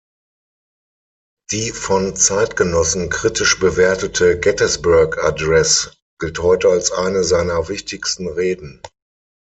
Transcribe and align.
Die 1.51 1.69
von 1.71 2.15
Zeitgenossen 2.15 3.11
kritisch 3.11 3.59
bewertete 3.59 4.39
"Gettysburg 4.39 5.19
Address" 5.23 5.95
gilt 6.19 6.39
heute 6.39 6.69
als 6.69 6.91
eine 6.91 7.23
seiner 7.23 7.69
wichtigsten 7.69 8.27
Reden. 8.27 8.81